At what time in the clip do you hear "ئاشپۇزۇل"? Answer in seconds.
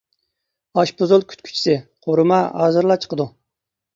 0.81-1.25